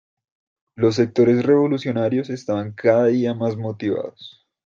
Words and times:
Los 0.75 0.95
sectores 0.95 1.45
revolucionarios 1.45 2.31
estaban 2.31 2.71
cada 2.71 3.05
día 3.05 3.35
más 3.35 3.55
motivados. 3.55 4.43